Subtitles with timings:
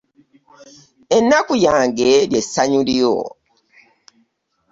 [1.17, 3.15] Ennaku yange ly'essanyu lyo.